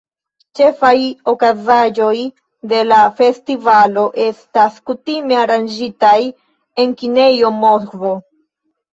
[0.59, 0.91] Ĉefaj
[1.31, 2.13] okazaĵoj
[2.71, 6.15] de la festivalo estas kutime aranĝitaj
[6.85, 8.15] en kinejo Moskvo.